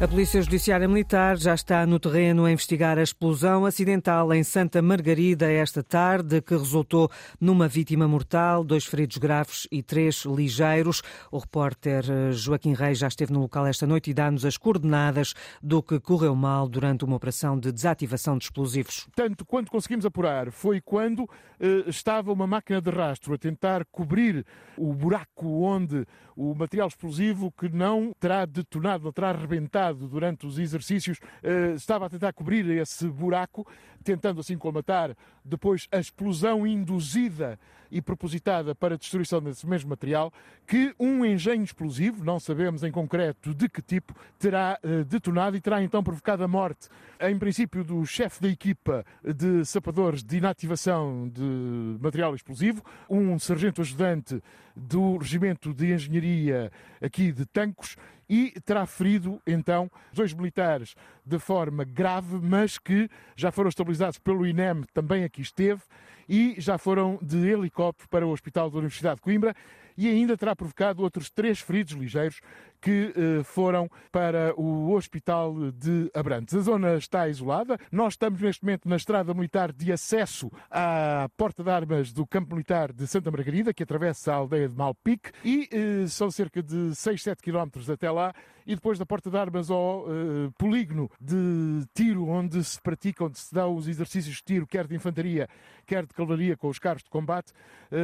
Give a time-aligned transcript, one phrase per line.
[0.00, 4.80] A Polícia Judiciária Militar já está no terreno a investigar a explosão acidental em Santa
[4.80, 11.02] Margarida esta tarde, que resultou numa vítima mortal, dois feridos graves e três ligeiros.
[11.32, 15.34] O repórter eh, Joaquim Reis já esteve no local esta noite e dá-nos as coordenadas
[15.60, 19.08] do que correu mal durante uma operação de desativação de explosivos.
[19.16, 21.28] Tanto quanto conseguimos apurar foi quando
[21.58, 24.46] eh, estava uma máquina de rastro a tentar cobrir
[24.76, 26.06] o buraco onde
[26.36, 32.06] o material explosivo que não terá detonado, não terá arrebentado durante os exercícios, eh, estava
[32.06, 33.66] a tentar cobrir esse buraco,
[34.02, 37.58] tentando assim colmatar depois a explosão induzida
[37.90, 40.32] e propositada para a destruição desse mesmo material,
[40.66, 45.60] que um engenho explosivo, não sabemos em concreto de que tipo, terá eh, detonado e
[45.60, 46.88] terá então provocado a morte,
[47.20, 53.80] em princípio, do chefe da equipa de sapadores de inativação de material explosivo, um sargento
[53.80, 54.42] ajudante
[54.76, 56.70] do Regimento de Engenharia
[57.02, 57.96] aqui de Tancos
[58.28, 64.46] e terá ferido então dois militares de forma grave, mas que já foram estabilizados pelo
[64.46, 65.82] INEM, também aqui esteve,
[66.28, 69.54] e já foram de helicóptero para o Hospital da Universidade de Coimbra
[69.98, 72.40] e ainda terá provocado outros três feridos ligeiros
[72.80, 76.54] que eh, foram para o Hospital de Abrantes.
[76.54, 77.76] A zona está isolada.
[77.90, 82.54] Nós estamos neste momento na estrada militar de acesso à porta de armas do campo
[82.54, 86.94] militar de Santa Margarida, que atravessa a aldeia de Malpique, e eh, são cerca de
[86.94, 88.32] 6, 7 quilómetros até lá.
[88.64, 93.38] E depois da porta de armas ao eh, polígono de tiro, onde se pratica, onde
[93.38, 95.48] se dá os exercícios de tiro, quer de infantaria,
[95.88, 97.52] quer de cavalaria com os carros de combate,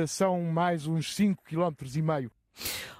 [0.08, 2.30] são mais uns 5 quilómetros e meio.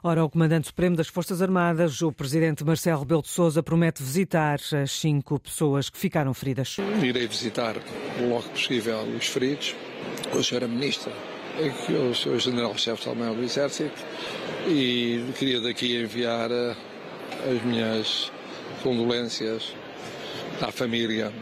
[0.03, 4.61] Ora, o Comandante Supremo das Forças Armadas, o Presidente Marcelo Rebelo de Sousa, promete visitar
[4.83, 6.77] as cinco pessoas que ficaram feridas.
[7.03, 7.77] Irei visitar
[8.21, 9.75] logo que possível os feridos,
[10.31, 10.69] com a Sra.
[10.69, 11.13] Ministra,
[12.11, 12.39] o Sr.
[12.39, 14.03] General-Chefe também do Exército
[14.67, 16.77] e queria daqui enviar eh,
[17.51, 18.33] as minhas
[18.83, 19.75] condolências
[20.61, 21.33] à família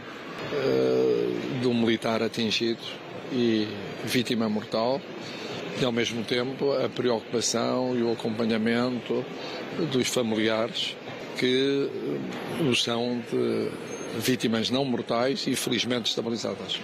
[0.51, 2.81] uh, do militar atingido
[3.31, 3.67] e
[4.05, 5.01] vítima mortal
[5.79, 9.25] e, ao mesmo tempo, a preocupação e o acompanhamento
[9.91, 10.95] dos familiares
[11.37, 11.89] que
[12.61, 13.69] eh, são de
[14.19, 16.79] vítimas não mortais e felizmente estabilizadas.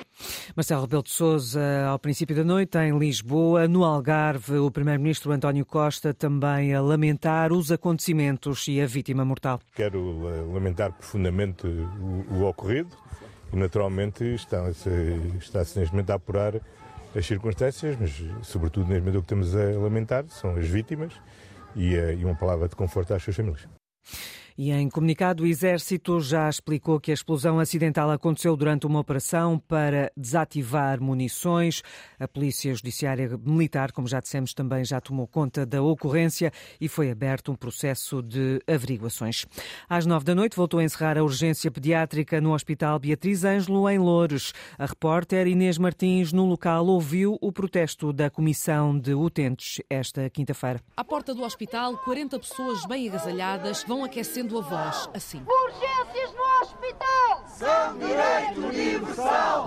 [0.56, 5.66] Marcelo Rebelo de Sousa, ao princípio da noite, em Lisboa, no Algarve, o Primeiro-Ministro António
[5.66, 9.62] Costa também a lamentar os acontecimentos e a vítima mortal.
[9.76, 12.90] Quero eh, lamentar profundamente o, o ocorrido
[13.52, 14.90] e, naturalmente, está-se
[15.40, 16.56] está neste momento a apurar
[17.16, 18.12] as circunstâncias, mas
[18.46, 21.14] sobretudo neste momento o que temos a lamentar são as vítimas
[21.76, 23.68] e, eh, e uma palavra de conforto às suas famílias.
[24.62, 29.58] E em comunicado, o Exército já explicou que a explosão acidental aconteceu durante uma operação
[29.58, 31.82] para desativar munições.
[32.20, 37.10] A Polícia Judiciária Militar, como já dissemos, também já tomou conta da ocorrência e foi
[37.10, 39.46] aberto um processo de averiguações.
[39.88, 43.98] Às nove da noite voltou a encerrar a urgência pediátrica no Hospital Beatriz Ângelo, em
[43.98, 44.54] Loures.
[44.78, 50.82] A repórter Inês Martins, no local, ouviu o protesto da Comissão de Utentes esta quinta-feira.
[50.98, 55.46] À porta do hospital, 40 pessoas bem agasalhadas vão aquecendo a voz assim.
[55.48, 57.44] Urgências no hospital!
[57.60, 58.60] Direito!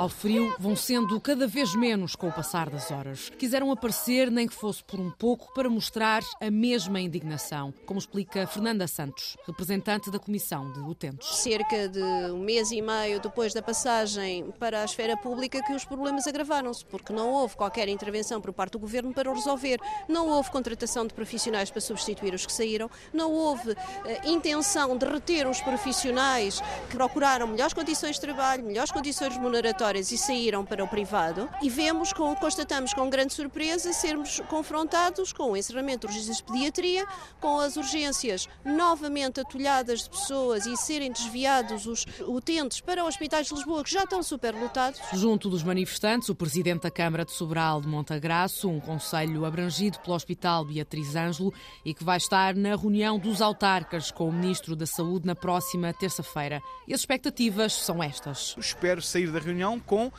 [0.02, 3.30] Ao frio, vão sendo cada vez menos com o passar das horas.
[3.38, 8.46] Quiseram aparecer, nem que fosse por um pouco, para mostrar a mesma indignação, como explica
[8.46, 11.28] Fernanda Santos, representante da Comissão de Utentes.
[11.36, 15.84] Cerca de um mês e meio depois da passagem para a esfera pública que os
[15.84, 19.78] problemas agravaram-se, porque não houve qualquer intervenção por parte do Governo para o resolver.
[20.08, 23.76] Não houve contratação de profissionais para substituir os que saíram, não houve uh,
[24.24, 30.16] intenção de reter os profissionais que procuraram melhores condições de trabalho, melhores condições remuneratórias e
[30.16, 35.56] saíram para o privado e vemos, com, constatamos com grande surpresa, sermos confrontados com o
[35.56, 37.04] encerramento de urgências de pediatria,
[37.40, 43.54] com as urgências novamente atulhadas de pessoas e serem desviados os utentes para hospitais de
[43.54, 45.00] Lisboa que já estão superlotados.
[45.14, 50.14] Junto dos manifestantes, o presidente da Câmara de Sobral de Montagraço, um conselho abrangido pelo
[50.14, 51.52] Hospital Beatriz Ângelo
[51.84, 55.92] e que vai estar na reunião dos autarcas com o ministro da Saúde na próxima
[55.92, 56.62] terça-feira.
[56.86, 58.54] E as expectativas são estas.
[58.58, 60.12] Espero sair da reunião com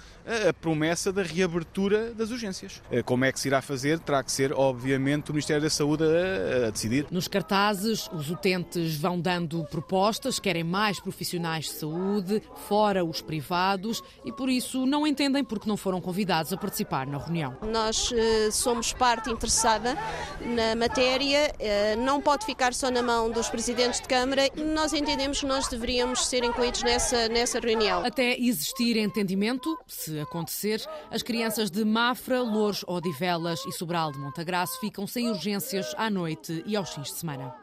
[0.50, 2.82] a promessa da reabertura das urgências.
[2.90, 4.00] Eh, como é que se irá fazer?
[4.00, 7.06] Terá que ser, obviamente, o Ministério da Saúde a, a decidir.
[7.12, 14.02] Nos cartazes, os utentes vão dando propostas, querem mais profissionais de saúde, fora os privados,
[14.24, 17.58] e por isso não entendem porque não foram convidados a participar na reunião.
[17.62, 19.98] Nós uh, somos parte interessada
[20.42, 21.54] na matéria,
[21.98, 25.68] não pode ficar só na mão dos presidentes de Câmara Câmara, nós entendemos que nós
[25.68, 28.06] deveríamos ser incluídos nessa, nessa reunião.
[28.06, 30.82] Até existir entendimento, se acontecer,
[31.12, 36.64] as crianças de Mafra, Louros, Odivelas e Sobral de Montagraço ficam sem urgências à noite
[36.66, 37.63] e aos fins de semana.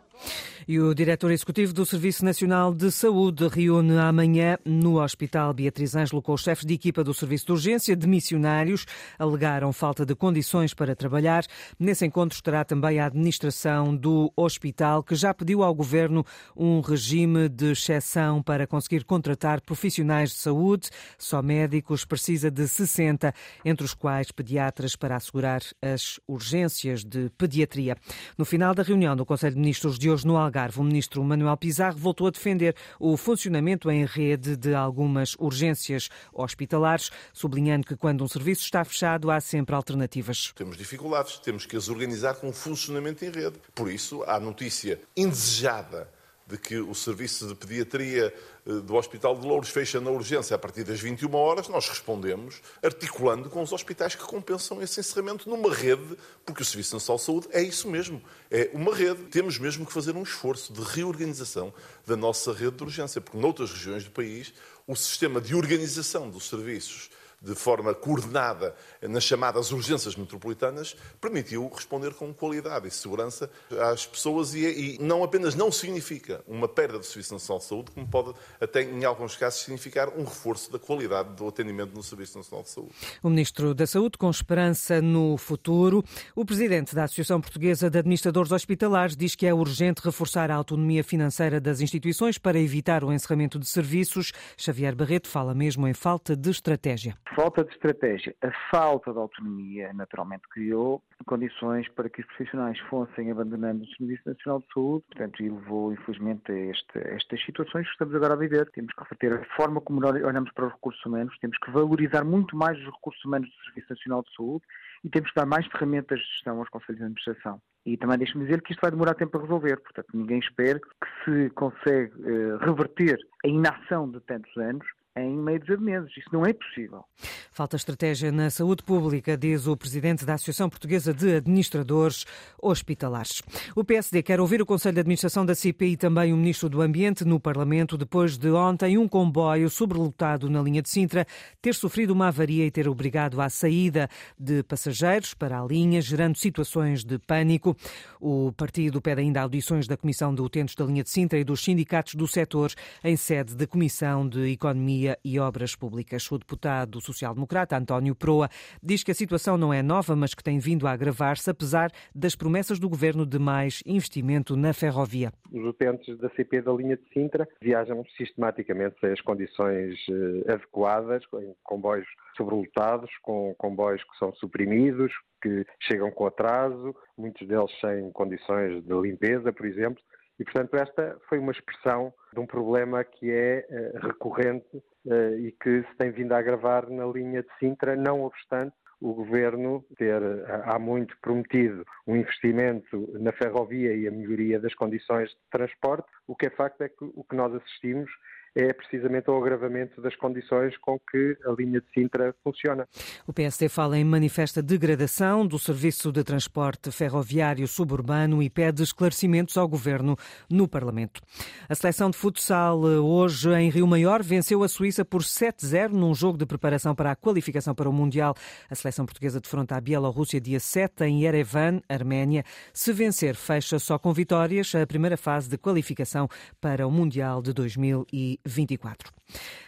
[0.69, 6.23] E o diretor executivo do Serviço Nacional de Saúde reúne amanhã no Hospital Beatriz Ângelo
[6.23, 8.87] com os chefes de equipa do Serviço de Urgência de missionários.
[9.19, 11.45] Alegaram falta de condições para trabalhar.
[11.79, 16.25] Nesse encontro estará também a administração do hospital, que já pediu ao governo
[16.57, 20.91] um regime de exceção para conseguir contratar profissionais de saúde.
[21.19, 23.35] Só médicos precisa de 60,
[23.65, 27.97] entre os quais pediatras para assegurar as urgências de pediatria.
[28.37, 31.57] No final da reunião do Conselho de Ministros de hoje no Algarve, o ministro Manuel
[31.57, 38.25] Pizarro voltou a defender o funcionamento em rede de algumas urgências hospitalares, sublinhando que quando
[38.25, 40.53] um serviço está fechado há sempre alternativas.
[40.55, 43.59] Temos dificuldades, temos que as organizar com funcionamento em rede.
[43.75, 46.09] Por isso, há notícia indesejada
[46.51, 48.35] de que o serviço de pediatria
[48.67, 52.61] eh, do Hospital de Louros fecha na urgência a partir das 21 horas, nós respondemos
[52.83, 57.25] articulando com os hospitais que compensam esse encerramento numa rede, porque o Serviço Nacional de
[57.25, 58.21] Saúde é isso mesmo,
[58.51, 59.23] é uma rede.
[59.31, 61.73] Temos mesmo que fazer um esforço de reorganização
[62.07, 64.53] da nossa rede de urgência, porque noutras regiões do país
[64.87, 72.13] o sistema de organização dos serviços de forma coordenada nas chamadas urgências metropolitanas, permitiu responder
[72.13, 73.51] com qualidade e segurança
[73.91, 77.91] às pessoas e, e, não apenas não significa uma perda do Serviço Nacional de Saúde,
[77.93, 82.37] como pode até em alguns casos significar um reforço da qualidade do atendimento no Serviço
[82.37, 82.93] Nacional de Saúde.
[83.23, 86.05] O Ministro da Saúde com esperança no futuro.
[86.35, 91.03] O Presidente da Associação Portuguesa de Administradores Hospitalares diz que é urgente reforçar a autonomia
[91.03, 94.33] financeira das instituições para evitar o encerramento de serviços.
[94.57, 99.93] Xavier Barreto fala mesmo em falta de estratégia falta de estratégia, a falta de autonomia,
[99.93, 105.43] naturalmente criou condições para que os profissionais fossem abandonando o Serviço Nacional de Saúde, portanto,
[105.43, 108.71] e levou, infelizmente, a este, estas situações que estamos agora a viver.
[108.73, 112.57] Temos que reverter a forma como olhamos para os recursos humanos, temos que valorizar muito
[112.57, 114.65] mais os recursos humanos do Serviço Nacional de Saúde
[115.05, 117.61] e temos que dar mais ferramentas de gestão aos Conselhos de Administração.
[117.87, 121.25] E também deixe-me dizer que isto vai demorar tempo a resolver, portanto, ninguém espera que
[121.25, 126.11] se consegue uh, reverter a inação de tantos anos em meio de meses.
[126.17, 127.05] Isso não é possível.
[127.53, 132.25] Falta estratégia na saúde pública, diz o presidente da Associação Portuguesa de Administradores
[132.63, 133.43] Hospitalares.
[133.75, 136.81] O PSD quer ouvir o Conselho de Administração da CPI e também o Ministro do
[136.81, 141.27] Ambiente no Parlamento, depois de ontem um comboio sobrelotado na linha de Sintra
[141.61, 144.09] ter sofrido uma avaria e ter obrigado à saída
[144.39, 147.77] de passageiros para a linha, gerando situações de pânico.
[148.21, 151.63] O partido pede ainda audições da Comissão de Utentes da linha de Sintra e dos
[151.63, 152.71] sindicatos do setor
[153.03, 156.31] em sede da Comissão de Economia e Obras Públicas.
[156.31, 158.49] O deputado social-democrata António Proa
[158.83, 162.35] diz que a situação não é nova, mas que tem vindo a agravar-se, apesar das
[162.35, 165.33] promessas do governo de mais investimento na ferrovia.
[165.53, 171.23] Os utentes da CP da linha de Sintra viajam sistematicamente sem as condições eh, adequadas,
[171.35, 172.07] em comboios
[172.37, 175.13] sobrelotados, com comboios que são suprimidos,
[175.43, 180.03] que chegam com atraso, muitos deles sem condições de limpeza, por exemplo.
[180.39, 185.83] E, portanto, esta foi uma expressão de um problema que é uh, recorrente e que
[185.83, 190.45] se tem vindo a agravar na linha de Sintra, não obstante o governo ter uh,
[190.65, 196.07] há muito prometido um investimento na ferrovia e a melhoria das condições de transporte.
[196.27, 198.11] O que é facto é que o que nós assistimos
[198.55, 202.89] é precisamente o agravamento das condições com que a linha de Sintra funciona.
[203.27, 209.57] O PSD fala em manifesta degradação do serviço de transporte ferroviário suburbano e pede esclarecimentos
[209.57, 210.17] ao governo
[210.49, 211.21] no Parlamento.
[211.69, 216.15] A seleção de futsal eh, hoje em Rio Maior venceu a Suíça por 7-0 num
[216.15, 218.35] jogo de preparação para a qualificação para o Mundial.
[218.69, 222.45] A seleção portuguesa defronta a Bielorrússia dia 7 em Yerevan, Arménia.
[222.73, 226.29] Se vencer, fecha só com vitórias a primeira fase de qualificação
[226.61, 228.40] para o Mundial de 2020.
[228.45, 229.13] 24.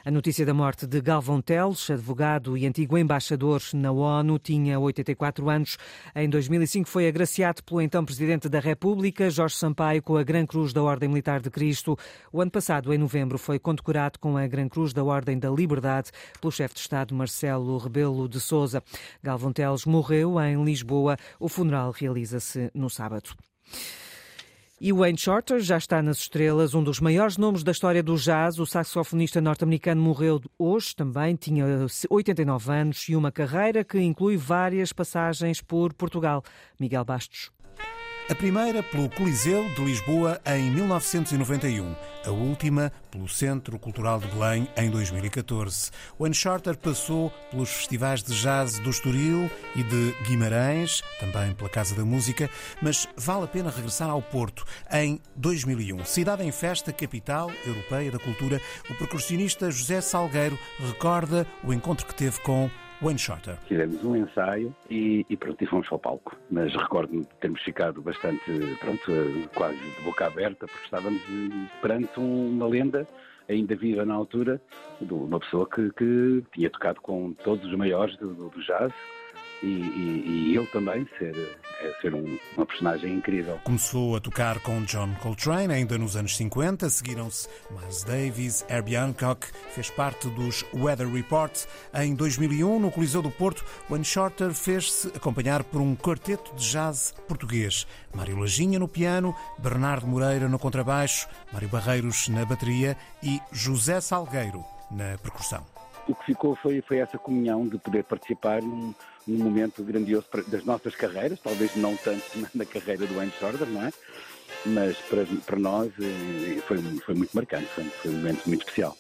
[0.05, 5.49] A notícia da morte de Galvão Teles, advogado e antigo embaixador na ONU, tinha 84
[5.49, 5.79] anos.
[6.15, 10.73] Em 2005 foi agraciado pelo então Presidente da República, Jorge Sampaio, com a Gran Cruz
[10.73, 11.97] da Ordem Militar de Cristo.
[12.33, 16.11] O ano passado, em novembro, foi condecorado com a Gran Cruz da Ordem da Liberdade
[16.41, 18.83] pelo chefe de Estado Marcelo Rebelo de Sousa.
[19.23, 21.17] Galvão Teles morreu em Lisboa.
[21.39, 23.31] O funeral realiza-se no sábado.
[24.85, 28.59] E Wayne Shorter já está nas estrelas, um dos maiores nomes da história do jazz.
[28.59, 31.65] O saxofonista norte-americano morreu hoje também, tinha
[32.11, 36.43] 89 anos e uma carreira que inclui várias passagens por Portugal.
[36.81, 37.53] Miguel Bastos.
[38.31, 44.69] A primeira pelo Coliseu de Lisboa em 1991, a última pelo Centro Cultural de Belém
[44.77, 45.91] em 2014.
[46.17, 51.97] O Uncharted passou pelos festivais de jazz do Estoril e de Guimarães, também pela Casa
[51.97, 52.49] da Música,
[52.81, 56.05] mas vale a pena regressar ao Porto em 2001.
[56.05, 62.15] Cidade em festa, capital europeia da cultura, o percussionista José Salgueiro recorda o encontro que
[62.15, 62.71] teve com
[63.03, 63.57] Wayne Shorter.
[63.67, 66.37] Fizemos um ensaio e, e pronto, e fomos ao palco.
[66.51, 68.45] Mas recordo-me de termos ficado bastante,
[68.79, 71.21] pronto, quase de boca aberta, porque estávamos
[71.81, 73.07] perante uma lenda
[73.49, 74.63] ainda viva na altura,
[75.01, 78.93] de uma pessoa que, que tinha tocado com todos os maiores do, do jazz
[79.63, 81.35] e, e, e ele também ser
[81.83, 83.59] é ser um, uma personagem incrível.
[83.65, 89.47] Começou a tocar com John Coltrane ainda nos anos 50, seguiram-se Miles Davis, Herbie Hancock,
[89.75, 91.53] fez parte dos Weather Report.
[91.95, 97.13] Em 2001, no Coliseu do Porto, Wayne Shorter fez-se acompanhar por um quarteto de jazz
[97.27, 97.87] português.
[98.15, 104.65] Mário Lajinha no piano, Bernardo Moreira no contrabaixo, Mário Barreiros na bateria e José Salgueiro
[104.91, 105.67] na percussão
[106.09, 108.93] o que ficou foi, foi essa comunhão de poder participar num,
[109.27, 112.23] num momento grandioso das nossas carreiras, talvez não tanto
[112.55, 113.93] na carreira do Wayne Shorter, não é?
[114.67, 118.97] Mas para, para nós eh, foi, foi muito marcante, foi, foi um momento muito especial.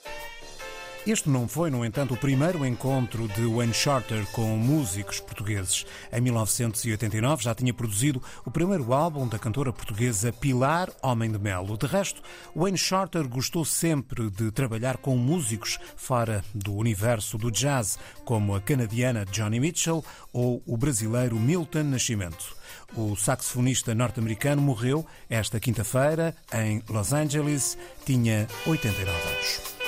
[1.04, 5.85] Este não foi, no entanto, o primeiro encontro de Wayne Shorter com músicos portugueses.
[6.12, 11.76] Em 1989 já tinha produzido o primeiro álbum da cantora portuguesa Pilar Homem de Melo.
[11.76, 12.23] De resto,
[12.54, 18.61] Wayne Shorter gostou sempre de trabalhar com músicos fora do universo do jazz, como a
[18.61, 22.54] canadiana Johnny Mitchell ou o brasileiro Milton Nascimento.
[22.94, 29.81] O saxofonista norte-americano morreu esta quinta-feira em Los Angeles, tinha 89 anos.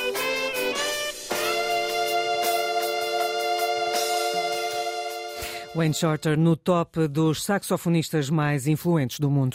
[5.76, 9.52] Wayne Shorter no top dos saxofonistas mais influentes do mundo.